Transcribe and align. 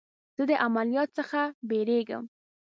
زه 0.37 0.43
د 0.49 0.51
عملیات 0.65 1.09
څخه 1.17 1.41
بیریږم. 1.69 2.23